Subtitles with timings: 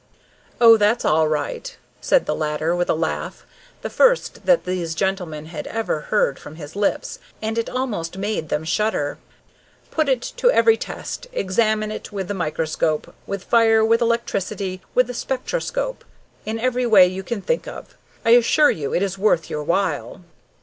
[0.59, 3.45] "Oh, that's all right," said the latter, with a laugh,
[3.83, 8.49] the first that these gentlemen had ever heard from his lips, and it almost made
[8.49, 9.19] them shudder;
[9.91, 15.05] "put it to every test, examine it with the microscope, with fire, with electricity, with
[15.05, 16.03] the spectroscope
[16.47, 17.95] in every way you can think of!
[18.25, 20.21] I assure you it is worth your while!"